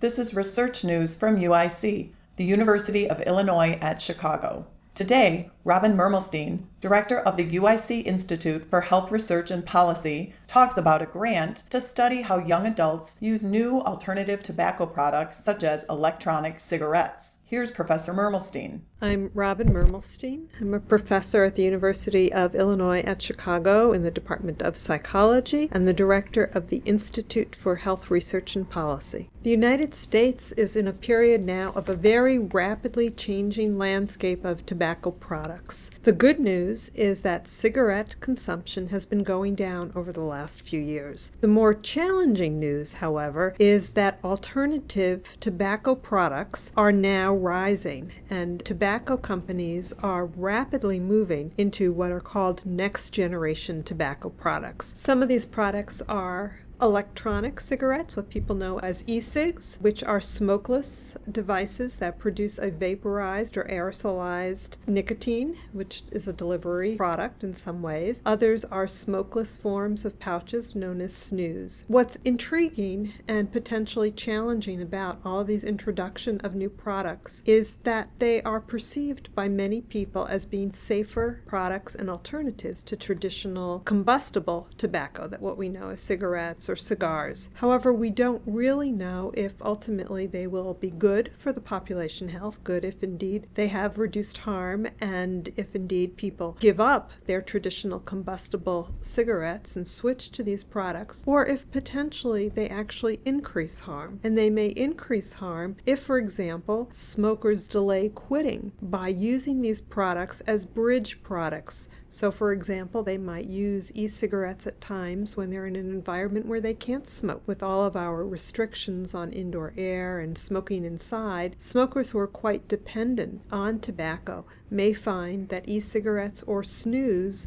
This 0.00 0.16
is 0.16 0.32
research 0.32 0.84
news 0.84 1.16
from 1.16 1.40
UIC, 1.40 2.12
the 2.36 2.44
University 2.44 3.10
of 3.10 3.20
Illinois 3.22 3.76
at 3.80 4.00
Chicago. 4.00 4.64
Today, 4.94 5.50
Robin 5.68 5.94
Mermelstein, 5.94 6.60
director 6.80 7.18
of 7.18 7.36
the 7.36 7.46
UIC 7.58 8.06
Institute 8.06 8.64
for 8.70 8.80
Health 8.80 9.10
Research 9.10 9.50
and 9.50 9.66
Policy, 9.66 10.32
talks 10.46 10.78
about 10.78 11.02
a 11.02 11.04
grant 11.06 11.64
to 11.68 11.78
study 11.78 12.22
how 12.22 12.38
young 12.38 12.66
adults 12.66 13.16
use 13.20 13.44
new 13.44 13.82
alternative 13.82 14.42
tobacco 14.42 14.86
products 14.86 15.44
such 15.44 15.62
as 15.62 15.84
electronic 15.90 16.58
cigarettes. 16.58 17.36
Here's 17.44 17.70
Professor 17.70 18.12
Mermelstein. 18.12 18.80
I'm 19.00 19.30
Robin 19.32 19.70
Mermelstein. 19.70 20.48
I'm 20.60 20.74
a 20.74 20.80
professor 20.80 21.44
at 21.44 21.54
the 21.54 21.62
University 21.62 22.30
of 22.30 22.54
Illinois 22.54 23.00
at 23.00 23.22
Chicago 23.22 23.92
in 23.92 24.02
the 24.02 24.10
Department 24.10 24.60
of 24.60 24.76
Psychology 24.76 25.70
and 25.72 25.88
the 25.88 25.94
director 25.94 26.44
of 26.44 26.68
the 26.68 26.82
Institute 26.84 27.56
for 27.56 27.76
Health 27.76 28.10
Research 28.10 28.54
and 28.54 28.68
Policy. 28.68 29.30
The 29.44 29.50
United 29.50 29.94
States 29.94 30.52
is 30.52 30.76
in 30.76 30.86
a 30.86 30.92
period 30.92 31.42
now 31.42 31.72
of 31.74 31.88
a 31.88 31.94
very 31.94 32.38
rapidly 32.38 33.10
changing 33.10 33.78
landscape 33.78 34.44
of 34.44 34.66
tobacco 34.66 35.10
products. 35.10 35.57
The 36.02 36.12
good 36.12 36.40
news 36.40 36.90
is 36.94 37.22
that 37.22 37.48
cigarette 37.48 38.16
consumption 38.20 38.88
has 38.88 39.04
been 39.06 39.22
going 39.22 39.54
down 39.54 39.92
over 39.94 40.12
the 40.12 40.22
last 40.22 40.62
few 40.62 40.80
years. 40.80 41.32
The 41.40 41.48
more 41.48 41.74
challenging 41.74 42.58
news, 42.58 42.94
however, 42.94 43.54
is 43.58 43.92
that 43.92 44.18
alternative 44.24 45.36
tobacco 45.40 45.94
products 45.94 46.70
are 46.76 46.92
now 46.92 47.34
rising, 47.34 48.12
and 48.30 48.64
tobacco 48.64 49.16
companies 49.16 49.92
are 50.02 50.26
rapidly 50.26 51.00
moving 51.00 51.52
into 51.58 51.92
what 51.92 52.12
are 52.12 52.20
called 52.20 52.64
next 52.64 53.10
generation 53.10 53.82
tobacco 53.82 54.30
products. 54.30 54.94
Some 54.96 55.22
of 55.22 55.28
these 55.28 55.46
products 55.46 56.02
are 56.08 56.60
electronic 56.80 57.60
cigarettes, 57.60 58.16
what 58.16 58.30
people 58.30 58.54
know 58.54 58.78
as 58.80 59.04
e 59.06 59.20
cigs, 59.20 59.78
which 59.80 60.02
are 60.04 60.20
smokeless 60.20 61.16
devices 61.30 61.96
that 61.96 62.18
produce 62.18 62.58
a 62.58 62.70
vaporized 62.70 63.56
or 63.56 63.64
aerosolized 63.64 64.76
nicotine, 64.86 65.56
which 65.72 66.02
is 66.12 66.28
a 66.28 66.32
delivery 66.32 66.96
product 66.96 67.42
in 67.42 67.54
some 67.54 67.82
ways. 67.82 68.22
Others 68.24 68.64
are 68.66 68.86
smokeless 68.86 69.56
forms 69.56 70.04
of 70.04 70.18
pouches 70.18 70.74
known 70.74 71.00
as 71.00 71.12
snus. 71.12 71.84
What's 71.88 72.16
intriguing 72.24 73.12
and 73.26 73.50
potentially 73.50 74.12
challenging 74.12 74.80
about 74.80 75.20
all 75.24 75.44
these 75.44 75.64
introduction 75.64 76.40
of 76.42 76.54
new 76.54 76.70
products 76.70 77.42
is 77.44 77.76
that 77.84 78.10
they 78.18 78.42
are 78.42 78.60
perceived 78.60 79.34
by 79.34 79.48
many 79.48 79.80
people 79.80 80.26
as 80.26 80.46
being 80.46 80.72
safer 80.72 81.42
products 81.46 81.94
and 81.94 82.08
alternatives 82.08 82.82
to 82.82 82.96
traditional 82.96 83.80
combustible 83.80 84.68
tobacco, 84.76 85.26
that 85.26 85.42
what 85.42 85.56
we 85.56 85.68
know 85.68 85.90
as 85.90 86.00
cigarettes 86.00 86.67
or 86.68 86.76
cigars. 86.76 87.50
However, 87.54 87.92
we 87.92 88.10
don't 88.10 88.42
really 88.46 88.92
know 88.92 89.32
if 89.34 89.60
ultimately 89.62 90.26
they 90.26 90.46
will 90.46 90.74
be 90.74 90.90
good 90.90 91.30
for 91.38 91.52
the 91.52 91.60
population 91.60 92.28
health, 92.28 92.62
good 92.64 92.84
if 92.84 93.02
indeed 93.02 93.46
they 93.54 93.68
have 93.68 93.98
reduced 93.98 94.38
harm, 94.38 94.88
and 95.00 95.50
if 95.56 95.74
indeed 95.74 96.16
people 96.16 96.56
give 96.60 96.80
up 96.80 97.10
their 97.24 97.42
traditional 97.42 98.00
combustible 98.00 98.94
cigarettes 99.00 99.76
and 99.76 99.86
switch 99.86 100.30
to 100.30 100.42
these 100.42 100.64
products, 100.64 101.24
or 101.26 101.46
if 101.46 101.70
potentially 101.70 102.48
they 102.48 102.68
actually 102.68 103.20
increase 103.24 103.80
harm. 103.80 104.20
And 104.22 104.36
they 104.36 104.50
may 104.50 104.68
increase 104.68 105.34
harm 105.34 105.76
if, 105.86 106.00
for 106.00 106.18
example, 106.18 106.88
smokers 106.92 107.68
delay 107.68 108.08
quitting 108.08 108.72
by 108.80 109.08
using 109.08 109.60
these 109.60 109.80
products 109.80 110.40
as 110.46 110.66
bridge 110.66 111.22
products 111.22 111.88
so, 112.10 112.30
for 112.30 112.52
example, 112.52 113.02
they 113.02 113.18
might 113.18 113.46
use 113.46 113.92
e 113.94 114.08
cigarettes 114.08 114.66
at 114.66 114.80
times 114.80 115.36
when 115.36 115.50
they're 115.50 115.66
in 115.66 115.76
an 115.76 115.90
environment 115.90 116.46
where 116.46 116.60
they 116.60 116.72
can't 116.72 117.08
smoke. 117.08 117.42
With 117.46 117.62
all 117.62 117.84
of 117.84 117.96
our 117.96 118.24
restrictions 118.24 119.14
on 119.14 119.32
indoor 119.32 119.74
air 119.76 120.18
and 120.18 120.38
smoking 120.38 120.84
inside, 120.84 121.56
smokers 121.58 122.10
who 122.10 122.18
are 122.18 122.26
quite 122.26 122.66
dependent 122.66 123.42
on 123.52 123.78
tobacco 123.78 124.46
may 124.70 124.94
find 124.94 125.48
that 125.50 125.68
e 125.68 125.80
cigarettes 125.80 126.42
or 126.46 126.62
snus 126.62 127.46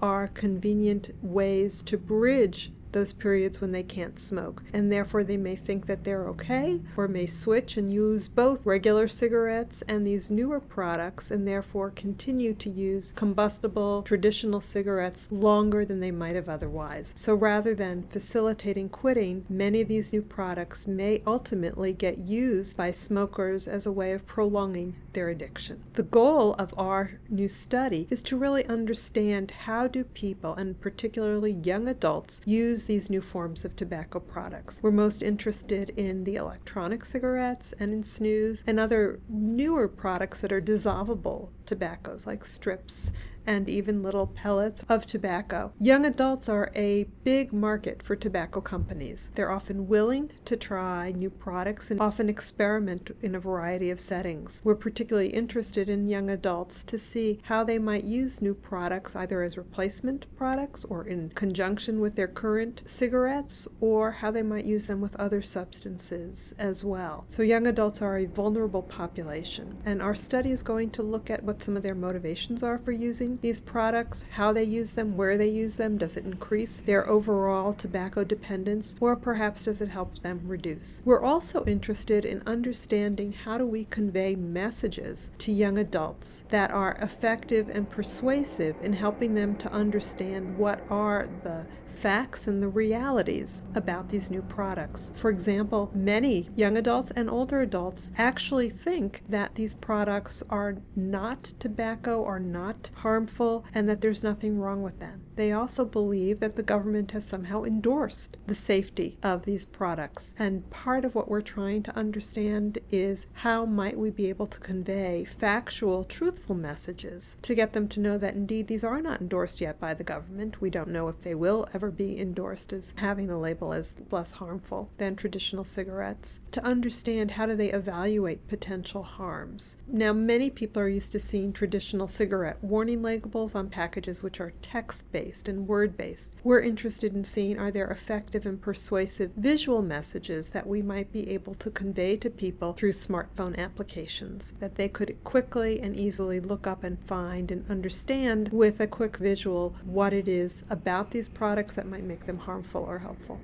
are 0.00 0.28
convenient 0.28 1.10
ways 1.22 1.82
to 1.82 1.98
bridge 1.98 2.72
those 2.92 3.12
periods 3.12 3.60
when 3.60 3.72
they 3.72 3.82
can't 3.82 4.18
smoke. 4.18 4.62
And 4.72 4.90
therefore, 4.90 5.24
they 5.24 5.36
may 5.36 5.56
think 5.56 5.86
that 5.86 6.04
they're 6.04 6.28
okay 6.28 6.80
or 6.96 7.08
may 7.08 7.26
switch 7.26 7.76
and 7.76 7.92
use 7.92 8.28
both 8.28 8.64
regular 8.64 9.08
cigarettes 9.08 9.82
and 9.88 10.06
these 10.06 10.30
newer 10.30 10.60
products 10.60 11.30
and 11.30 11.46
therefore 11.46 11.90
continue 11.90 12.54
to 12.54 12.70
use 12.70 13.12
combustible 13.16 14.02
traditional 14.02 14.60
cigarettes 14.60 15.28
longer 15.30 15.84
than 15.84 16.00
they 16.00 16.10
might 16.10 16.34
have 16.34 16.48
otherwise. 16.48 17.12
So 17.16 17.34
rather 17.34 17.74
than 17.74 18.04
facilitating 18.08 18.88
quitting, 18.88 19.44
many 19.48 19.80
of 19.80 19.88
these 19.88 20.12
new 20.12 20.22
products 20.22 20.86
may 20.86 21.22
ultimately 21.26 21.92
get 21.92 22.18
used 22.18 22.76
by 22.76 22.90
smokers 22.90 23.68
as 23.68 23.86
a 23.86 23.92
way 23.92 24.12
of 24.12 24.26
prolonging 24.26 24.96
their 25.12 25.28
addiction. 25.28 25.82
The 25.94 26.02
goal 26.02 26.54
of 26.54 26.74
our 26.78 27.18
new 27.28 27.48
study 27.48 28.06
is 28.10 28.22
to 28.24 28.36
really 28.36 28.64
understand 28.66 29.50
how 29.50 29.88
do 29.88 30.04
people, 30.04 30.54
and 30.54 30.80
particularly 30.80 31.52
young 31.52 31.88
adults, 31.88 32.40
use 32.44 32.84
these 32.88 33.08
new 33.08 33.20
forms 33.20 33.64
of 33.64 33.76
tobacco 33.76 34.18
products. 34.18 34.80
We're 34.82 34.90
most 34.90 35.22
interested 35.22 35.90
in 35.90 36.24
the 36.24 36.34
electronic 36.34 37.04
cigarettes 37.04 37.72
and 37.78 37.94
in 37.94 38.02
snus 38.02 38.64
and 38.66 38.80
other 38.80 39.20
newer 39.28 39.86
products 39.86 40.40
that 40.40 40.50
are 40.50 40.60
dissolvable 40.60 41.50
tobaccos 41.66 42.26
like 42.26 42.44
strips 42.44 43.12
and 43.48 43.66
even 43.66 44.02
little 44.02 44.26
pellets 44.26 44.84
of 44.90 45.06
tobacco. 45.06 45.72
Young 45.80 46.04
adults 46.04 46.50
are 46.50 46.70
a 46.76 47.04
big 47.24 47.50
market 47.50 48.02
for 48.02 48.14
tobacco 48.14 48.60
companies. 48.60 49.30
They're 49.34 49.50
often 49.50 49.88
willing 49.88 50.30
to 50.44 50.54
try 50.54 51.12
new 51.12 51.30
products 51.30 51.90
and 51.90 51.98
often 51.98 52.28
experiment 52.28 53.10
in 53.22 53.34
a 53.34 53.40
variety 53.40 53.88
of 53.88 53.98
settings. 53.98 54.60
We're 54.64 54.74
particularly 54.74 55.30
interested 55.30 55.88
in 55.88 56.06
young 56.06 56.28
adults 56.28 56.84
to 56.84 56.98
see 56.98 57.40
how 57.44 57.64
they 57.64 57.78
might 57.78 58.04
use 58.04 58.42
new 58.42 58.52
products 58.52 59.16
either 59.16 59.42
as 59.42 59.56
replacement 59.56 60.26
products 60.36 60.84
or 60.84 61.06
in 61.06 61.30
conjunction 61.30 62.00
with 62.00 62.16
their 62.16 62.28
current 62.28 62.82
cigarettes 62.84 63.66
or 63.80 64.10
how 64.10 64.30
they 64.30 64.42
might 64.42 64.66
use 64.66 64.88
them 64.88 65.00
with 65.00 65.16
other 65.16 65.40
substances 65.40 66.52
as 66.58 66.84
well. 66.84 67.24
So 67.28 67.42
young 67.42 67.66
adults 67.66 68.02
are 68.02 68.18
a 68.18 68.26
vulnerable 68.26 68.82
population 68.82 69.78
and 69.86 70.02
our 70.02 70.14
study 70.14 70.50
is 70.50 70.62
going 70.62 70.90
to 70.90 71.02
look 71.02 71.30
at 71.30 71.42
what 71.42 71.62
some 71.62 71.78
of 71.78 71.82
their 71.82 71.94
motivations 71.94 72.62
are 72.62 72.76
for 72.76 72.92
using 72.92 73.37
these 73.40 73.60
products, 73.60 74.24
how 74.32 74.52
they 74.52 74.64
use 74.64 74.92
them, 74.92 75.16
where 75.16 75.36
they 75.36 75.48
use 75.48 75.76
them, 75.76 75.98
does 75.98 76.16
it 76.16 76.24
increase 76.24 76.80
their 76.80 77.08
overall 77.08 77.72
tobacco 77.72 78.24
dependence, 78.24 78.94
or 79.00 79.16
perhaps 79.16 79.64
does 79.64 79.80
it 79.80 79.88
help 79.88 80.18
them 80.20 80.40
reduce? 80.44 81.02
We're 81.04 81.22
also 81.22 81.64
interested 81.64 82.24
in 82.24 82.42
understanding 82.46 83.32
how 83.32 83.58
do 83.58 83.66
we 83.66 83.84
convey 83.84 84.34
messages 84.34 85.30
to 85.38 85.52
young 85.52 85.78
adults 85.78 86.44
that 86.48 86.70
are 86.70 86.96
effective 87.00 87.68
and 87.68 87.88
persuasive 87.88 88.76
in 88.82 88.92
helping 88.92 89.34
them 89.34 89.56
to 89.56 89.72
understand 89.72 90.58
what 90.58 90.80
are 90.90 91.28
the 91.42 91.66
facts 91.98 92.46
and 92.46 92.62
the 92.62 92.68
realities 92.68 93.62
about 93.74 94.08
these 94.08 94.30
new 94.30 94.42
products. 94.42 95.12
For 95.16 95.30
example, 95.30 95.90
many 95.94 96.48
young 96.54 96.76
adults 96.76 97.10
and 97.16 97.28
older 97.28 97.60
adults 97.60 98.12
actually 98.16 98.70
think 98.70 99.22
that 99.28 99.56
these 99.56 99.74
products 99.74 100.42
are 100.48 100.76
not 100.94 101.42
tobacco, 101.58 102.24
are 102.24 102.38
not 102.38 102.90
harmful, 103.28 103.64
and 103.74 103.88
that 103.88 104.00
there's 104.00 104.22
nothing 104.22 104.58
wrong 104.58 104.82
with 104.82 104.98
them. 104.98 105.22
They 105.36 105.52
also 105.52 105.84
believe 105.84 106.40
that 106.40 106.56
the 106.56 106.62
government 106.62 107.12
has 107.12 107.24
somehow 107.24 107.64
endorsed 107.64 108.36
the 108.46 108.54
safety 108.54 109.18
of 109.22 109.44
these 109.44 109.66
products. 109.66 110.34
And 110.38 110.68
part 110.70 111.04
of 111.04 111.14
what 111.14 111.28
we're 111.28 111.42
trying 111.42 111.82
to 111.84 111.96
understand 111.96 112.78
is 112.90 113.26
how 113.44 113.64
might 113.64 113.98
we 113.98 114.10
be 114.10 114.28
able 114.28 114.46
to 114.46 114.58
convey 114.58 115.24
factual, 115.24 116.04
truthful 116.04 116.56
messages 116.56 117.36
to 117.42 117.54
get 117.54 117.72
them 117.72 117.86
to 117.88 118.00
know 118.00 118.18
that 118.18 118.34
indeed 118.34 118.66
these 118.66 118.84
are 118.84 119.00
not 119.00 119.20
endorsed 119.20 119.60
yet 119.60 119.78
by 119.78 119.94
the 119.94 120.04
government. 120.04 120.60
We 120.60 120.70
don't 120.70 120.88
know 120.88 121.08
if 121.08 121.20
they 121.20 121.34
will 121.34 121.68
ever 121.74 121.90
be 121.90 122.18
endorsed 122.18 122.72
as 122.72 122.94
having 122.96 123.30
a 123.30 123.38
label 123.38 123.72
as 123.72 123.94
less 124.10 124.32
harmful 124.32 124.90
than 124.96 125.16
traditional 125.16 125.64
cigarettes, 125.64 126.40
to 126.52 126.64
understand 126.64 127.32
how 127.32 127.46
do 127.46 127.54
they 127.54 127.70
evaluate 127.70 128.48
potential 128.48 129.02
harms. 129.02 129.76
Now, 129.86 130.12
many 130.12 130.50
people 130.50 130.82
are 130.82 130.88
used 130.88 131.12
to 131.12 131.20
seeing 131.20 131.52
traditional 131.52 132.08
cigarette 132.08 132.62
warning 132.62 133.02
labels 133.08 133.54
on 133.54 133.70
packages 133.70 134.22
which 134.22 134.38
are 134.38 134.52
text 134.60 135.10
based 135.12 135.48
and 135.48 135.66
word 135.66 135.96
based. 135.96 136.34
We're 136.44 136.60
interested 136.60 137.14
in 137.14 137.24
seeing 137.24 137.58
are 137.58 137.70
there 137.70 137.90
effective 137.90 138.44
and 138.44 138.60
persuasive 138.60 139.30
visual 139.34 139.80
messages 139.80 140.50
that 140.50 140.66
we 140.66 140.82
might 140.82 141.10
be 141.10 141.30
able 141.30 141.54
to 141.54 141.70
convey 141.70 142.18
to 142.18 142.28
people 142.28 142.74
through 142.74 142.92
smartphone 142.92 143.56
applications 143.56 144.52
that 144.60 144.74
they 144.74 144.88
could 144.88 145.16
quickly 145.24 145.80
and 145.80 145.96
easily 145.96 146.38
look 146.38 146.66
up 146.66 146.84
and 146.84 147.02
find 147.06 147.50
and 147.50 147.64
understand 147.70 148.50
with 148.52 148.78
a 148.78 148.86
quick 148.86 149.16
visual 149.16 149.74
what 149.84 150.12
it 150.12 150.28
is 150.28 150.62
about 150.68 151.10
these 151.10 151.30
products 151.30 151.76
that 151.76 151.86
might 151.86 152.04
make 152.04 152.26
them 152.26 152.38
harmful 152.38 152.82
or 152.82 152.98
helpful. 152.98 153.40